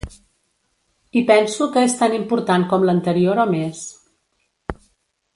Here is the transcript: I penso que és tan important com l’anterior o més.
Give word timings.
I 1.21 1.21
penso 1.31 1.67
que 1.75 1.83
és 1.89 1.93
tan 1.99 2.15
important 2.19 2.65
com 2.71 2.87
l’anterior 2.89 3.43
o 3.47 3.49
més. 3.53 3.83